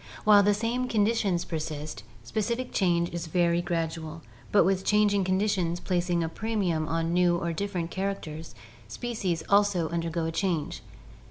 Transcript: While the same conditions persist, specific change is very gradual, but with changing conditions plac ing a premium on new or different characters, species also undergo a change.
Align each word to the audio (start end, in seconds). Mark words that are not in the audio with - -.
While 0.23 0.41
the 0.41 0.55
same 0.55 0.87
conditions 0.87 1.45
persist, 1.45 2.01
specific 2.23 2.71
change 2.73 3.11
is 3.11 3.27
very 3.27 3.61
gradual, 3.61 4.23
but 4.51 4.63
with 4.63 4.83
changing 4.83 5.23
conditions 5.25 5.79
plac 5.79 6.09
ing 6.09 6.23
a 6.23 6.27
premium 6.27 6.87
on 6.87 7.13
new 7.13 7.37
or 7.37 7.53
different 7.53 7.91
characters, 7.91 8.55
species 8.87 9.43
also 9.47 9.89
undergo 9.89 10.25
a 10.25 10.31
change. 10.31 10.81